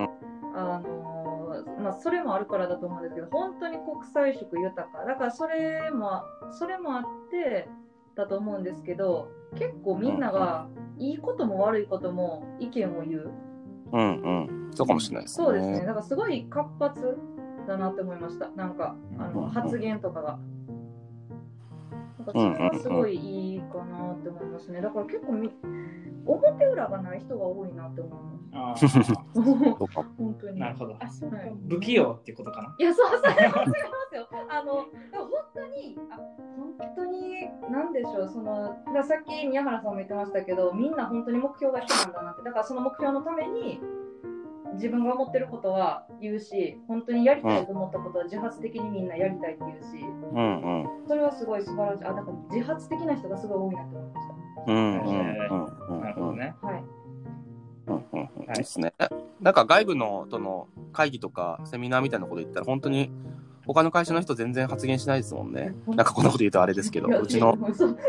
[0.55, 7.69] あのまあそれもあるからだと思うんですけど、本当に国際色豊かだからそれもそれもあって
[8.15, 13.31] だと思うんですけど、結構みんながいいことも悪いことも意見を言う。
[13.93, 14.71] うんうん。
[14.73, 15.45] そうかもしれないですね。
[15.45, 15.81] そうですね。
[15.81, 17.19] だからすごい活発
[17.67, 18.49] だなって思いました。
[18.51, 20.39] なんかあうんうんの発言とかが。
[22.33, 24.81] なんかそれはすごいいいかなって思いますね。
[24.81, 25.51] だから結構み
[26.27, 28.19] 表裏がない人が多いなって思い
[28.53, 28.89] あます。
[28.89, 30.05] そうか。
[30.17, 30.61] 本当に。
[30.61, 30.97] なるほど。
[31.01, 32.75] あ、そうかはい不器用っていうことかな。
[32.79, 33.65] いや、そう、それは違いま
[34.09, 34.29] すよ。
[34.49, 34.87] あの、本
[35.55, 36.17] 当に、あ、
[36.79, 43.81] 本当に、なんでしょう、その、さっき宮原さんも言ってましたけど、みんな本当に目標が一緒なんだなって、だからその目標のために、
[44.75, 51.09] 自分が思ってることは言うし、本当にやりたいと思ったことは自発的にみんなやりたいって言うし、うんうん。
[51.09, 52.05] それはすごい素晴らしい。
[52.05, 54.35] あ、だから自発的な人がすごい多いなって思いまし
[54.67, 56.55] うんうんうんうんなるほどね。
[56.61, 56.67] た。
[56.67, 56.85] はい。
[57.87, 58.53] うんうんうん。
[58.53, 58.95] ですね。
[59.41, 63.11] なんか外部のとの会議とかセミナーみたいなこと言ったら本当に
[63.67, 65.75] 他の会社の人全然発言しないですもんね。
[65.87, 67.57] なんかこんなこと言うとあれですけど、うちの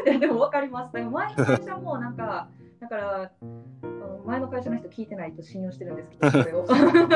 [0.05, 0.93] いやでも分かります。
[0.93, 3.31] 前の会社もなんか、だから、
[4.25, 6.65] 前の会社の人聞いてないと信用してるんですけど、それを。
[6.69, 6.75] あ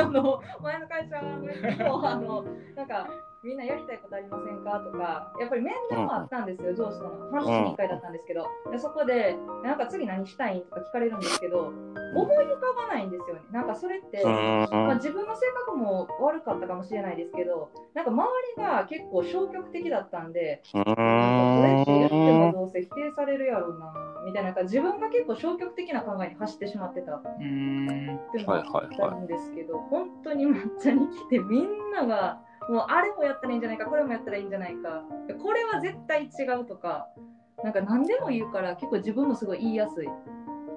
[0.10, 2.46] の前の会社の人も、あの、
[2.76, 3.08] なんか、
[3.44, 4.80] みんなやりたいことありませんか？
[4.80, 7.32] とか、やっぱり面談もあったんですよ、上司との。
[7.32, 11.72] 半年に1回だったんですけど、でそこで、なんか次何したいんとか聞かれるんですけど、
[12.16, 13.42] 思い浮かばないんですよね。
[13.52, 14.32] なんかそれって、うん。
[14.32, 22.52] まあ、自分の性格も悪かったかもしれないですけど、なんか周りが結構消極的だったんで、うなんかこれって言っても。
[22.52, 23.94] どうせ否定されるやろうな
[24.26, 27.16] みたいなな自分が結構消極的な考えに走ってしまってた。
[27.16, 27.38] っ。
[27.38, 35.04] ていうのがあったんですけど、本当に抹茶に来てみんながもうあれもやったらいいんじゃないかこれもやったらいいんじゃないか
[35.42, 37.08] これは絶対違うとか
[37.64, 40.10] なんか何でも言うから結構自分もすごい言いやすいっ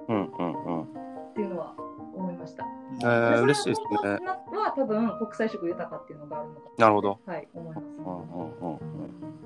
[0.09, 0.87] うんうんうん。
[1.33, 1.73] ていうのは
[2.15, 2.65] 思いました。
[3.01, 4.19] えー、嬉しいですね。
[4.25, 7.19] は多分国際色豊かっていうのがあるのかなるほど。
[7.25, 7.85] はい思います。
[7.85, 8.79] うんうんうんうん。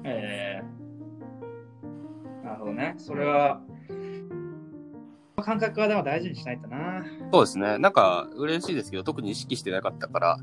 [0.03, 2.95] えー、なるほどね。
[2.97, 3.61] それは、
[5.41, 7.05] 感覚はでも大事にしないとな。
[7.31, 7.77] そうですね。
[7.77, 10.37] なんか嬉しいですけど、特に意識してなかったから、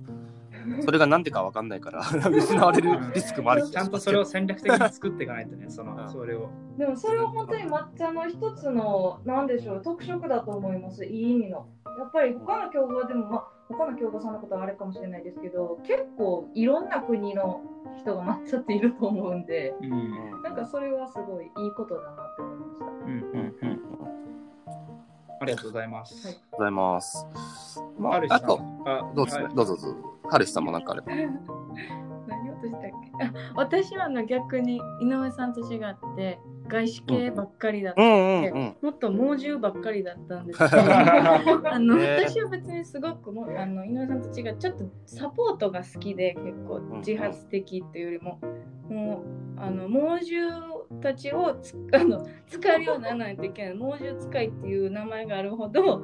[0.85, 2.01] それが何でか分かんないから、
[2.31, 6.49] 失われるリスクもある気ちゃんとそれを戦略的に作っていかないとね、その、うんそれを。
[6.79, 11.67] でもそれは本当に抹茶の一つの、なんでしょう、特色だと思います、いい意味の。
[11.99, 17.63] やっぱり他の競合でも、まあ、他の競合さんのことはあれかもしれないですけど、結構いろんな国の
[17.97, 19.93] 人が抹茶っていると思うんで、うん。
[19.93, 22.85] うんなんかそれはすごいいいことだなって思いました。
[22.85, 23.74] うんうんうんうん。
[25.41, 26.27] ありがとうございます。
[26.27, 27.27] はいございます。
[27.99, 29.97] まあハル、シさんあと、あどうですね、はいどうぞどうぞ。
[30.31, 31.13] ハルシさんもなんかあれば。
[32.27, 32.81] 何をとしたっ
[33.19, 33.25] け？
[33.25, 38.77] あ私はあの逆に井上さんと違って外資系ばっかりだった、うんうんうん。
[38.81, 40.71] もっと猛獣ばっかりだったんですけど。
[40.81, 48.39] あの、ね私は別にすごくもあの井上さんと違うちょっとサポートが好きで結構自発的っていうよりも、
[48.89, 49.25] も
[49.57, 53.75] うあの猛獣たちをつ あの使えるようにならないといけない。
[53.75, 56.03] 猛獣使いっていう名前があるほど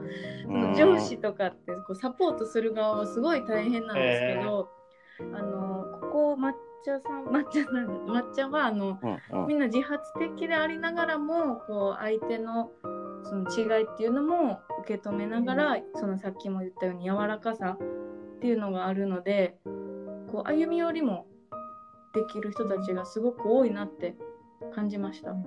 [0.77, 4.69] 上司とかってこうサポートする側はすごい大変なんですけど、
[5.33, 6.53] あのここ抹
[6.85, 12.71] 茶さん抹茶なんだ抹茶はあのうんうんみんな自発的でありながらもこう相手の
[13.25, 19.59] その違いっていうのも受け止めながら、そのさっきも言ったように柔らかさっていうのがあるので
[20.33, 21.27] こう歩み寄りも
[22.15, 24.17] できる人たちがすごく多いなって
[24.75, 25.33] 感じました。
[25.33, 25.45] うん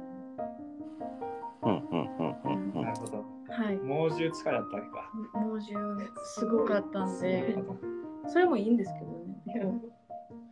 [1.63, 2.07] うんうん
[2.43, 3.25] うんうんなるほど。
[3.49, 5.11] はい、猛獣疲れだったわけか。
[5.33, 7.57] 猛獣すごかったんで
[8.27, 9.92] それもいいんですけどね。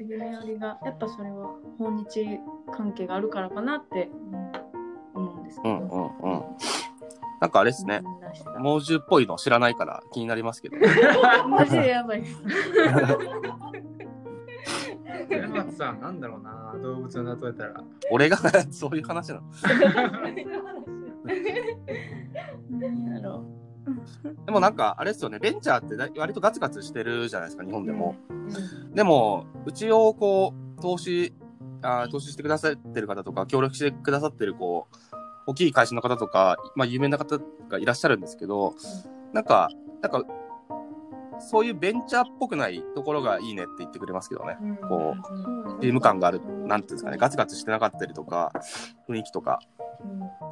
[0.02, 2.39] こう歩み寄りがやっぱそれは訪日
[2.76, 4.10] 関係があるからかなって
[5.14, 5.76] 思うんですけど。
[5.76, 6.43] うんうんうん
[7.39, 8.04] なんかあれですね。
[8.60, 10.78] 猛獣っぽいの知らないから気になりますけど。
[11.49, 12.39] マジでやばいです。
[15.28, 17.84] 山松さん、なんだろうな、動物に例えたら。
[18.12, 18.38] 俺が？
[18.70, 19.41] そういう話なの。
[22.70, 23.43] 何やろ
[24.46, 28.16] でもなんかあれですよね、ベンチャーってだ割とガツガツしてるじゃないですか、日本でも。
[28.30, 28.96] う。
[28.96, 31.34] でも、うちをこう、投資、
[31.82, 34.96] あー投資してくださってる方とか、協力してくださってる、こう、
[35.48, 38.76] 大きい会社の方とか、まあ、有名な方がいらっしゃるんですけど、
[39.34, 39.70] なんか、
[40.02, 40.24] なんか、
[41.42, 44.58] そういうベンチャーっぽくないところがいいねって言ってくれますけどね。
[44.88, 48.52] こうんチーム感がある、なんていうんですかね、ガツガツしてなかったりとか、
[49.10, 49.60] 雰囲気とか、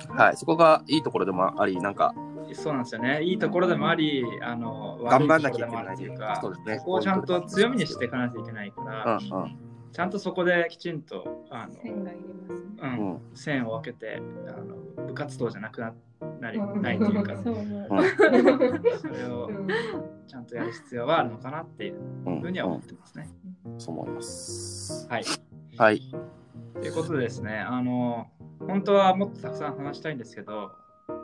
[0.09, 2.13] うんはい、そこがいいところでもあり、なんか、
[2.53, 3.21] そうなんですよね。
[3.23, 9.68] いいところでもあり、あの、頑張んなきゃいけないというかそうですねそこをちゃんと強みにしていかないといけないから、うんうん。
[9.91, 12.69] ちゃんとそこできちんと、あの、線がいりますね。
[12.81, 15.93] う、うんん線を分けて、あの部活動じゃなくな
[16.39, 17.55] なりないというか、 そう。
[18.99, 19.49] それを
[20.27, 23.29] ちゃんとやる必要はあるのかなっていううんふうには思ってますね。
[23.77, 25.07] そう思います。
[25.09, 25.23] はい。
[25.77, 26.01] はい。
[26.73, 28.27] ということでですね、あの、
[28.59, 30.71] 本当はもっとたくさん話したいんですけど、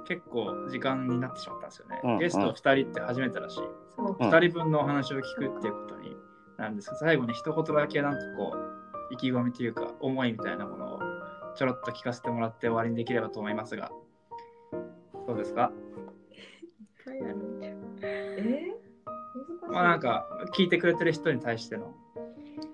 [0.06, 2.02] 結構時間になってしまったんですよね。
[2.04, 3.56] うんゲスト2人って初めてだし、
[3.96, 6.16] そううん2人分のお話を聞くっていうことに
[6.58, 11.00] なるんですが、最後に一言だけなんかこう、意気込みというか、思いみたいなものを
[11.56, 13.92] ちょろっと聞かせてもらって終わりにできればと思いますが、
[15.28, 15.72] どうですか？
[16.32, 17.76] いっぱいあるんじゃん。
[18.02, 18.74] え？
[19.70, 20.28] まあなんか、
[20.58, 21.94] 聞いてくれてる人に対しての、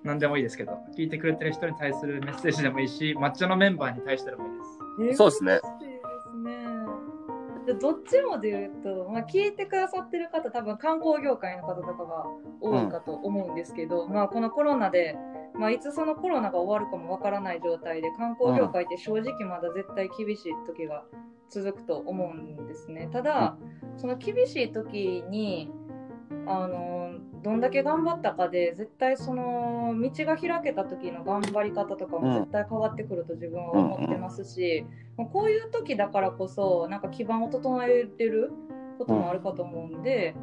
[0.04, 4.46] 何でもいいですけど、聞いてくれてる人に対するメッセージでもいいし、抹茶のメンバーに対してでも
[5.00, 5.16] いいです。
[5.16, 5.60] そうですね。
[7.74, 12.24] どっちもで言うと、まあ、聞いてくださってる方多分観光業界の方とかが
[12.60, 15.16] 多いかと思うんですけど、まあこのコロナで、
[15.54, 21.04] まあ、いつそのコロナが終わるかもわからない状態で観光業界って正直まだ絶対厳しい時が
[21.50, 23.08] 続くと思うんですね。
[23.12, 23.56] ただ、
[23.96, 25.70] その厳しい時に
[26.46, 34.86] あのどんだけ頑張ったかで絶対その道が開けた時の頑張り方とかも絶対変わってくると自分は思ってますし、
[35.16, 38.52] もうこういう時だからこそなんか基盤を整えてる
[38.98, 40.34] こともあるかと思うんで、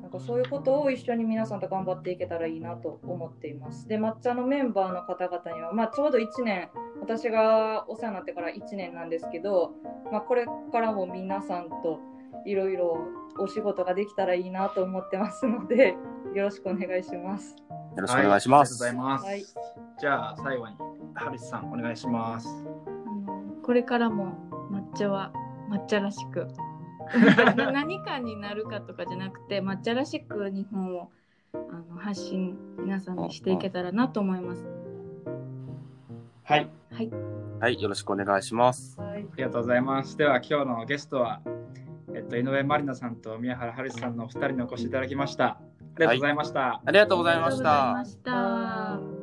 [0.00, 3.88] なんかそういうことを一緒に皆さんと頑張っていけたらいいなと思っています。
[3.88, 6.70] で抹茶のメンバーの方々には、まあ、ちょうど1年
[7.00, 9.72] 私がお世話になってから1年なんですけど、
[10.10, 12.00] まあ、これからも皆さんと
[12.46, 12.96] いろいろ
[13.38, 15.96] お仕事ができたらいいなと思ってますので
[16.34, 17.56] よろしくお願いします。
[17.96, 18.82] よろしくお願いします。
[18.82, 19.24] はい、ありがとうございます。
[19.26, 20.76] はいじゃあ最後に、
[21.14, 22.48] ハリスさんお願いします。
[22.86, 24.34] あのこれからも
[24.70, 25.32] 抹茶は
[25.70, 26.46] 抹茶らしく
[27.56, 31.10] な 何かになるかとかじゃなくて抹茶らしく日本を
[31.52, 31.56] あ
[31.92, 34.64] の発信皆さんにしていけたらなと思います。
[36.44, 37.10] はい、はい、
[37.60, 39.00] はい、よろしくお願いします。
[39.00, 40.16] はいありがとうございます。
[40.16, 41.40] では今日のゲストは、
[42.14, 45.46] えっと、井上まりなさんと宮原ハリスさんのお二人にお越しいただきました。
[45.46, 45.60] あ
[45.98, 46.82] りがとうございました。
[46.84, 48.04] ありがとうございましありがとうございたま。
[48.04, 49.17] した。